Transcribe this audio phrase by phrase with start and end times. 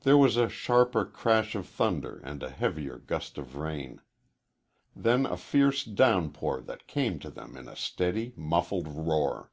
[0.00, 4.02] There was a sharper crash of thunder and a heavier gust of rain.
[4.94, 9.50] Then a fierce downpour that came to them in a steady, muffled roar.